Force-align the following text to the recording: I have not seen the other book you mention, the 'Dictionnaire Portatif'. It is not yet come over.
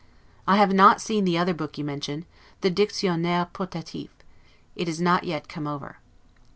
I 0.47 0.57
have 0.57 0.73
not 0.73 0.99
seen 0.99 1.25
the 1.25 1.37
other 1.37 1.53
book 1.53 1.77
you 1.77 1.83
mention, 1.83 2.25
the 2.61 2.71
'Dictionnaire 2.71 3.45
Portatif'. 3.53 4.09
It 4.75 4.89
is 4.89 4.99
not 4.99 5.25
yet 5.25 5.47
come 5.47 5.67
over. 5.67 5.97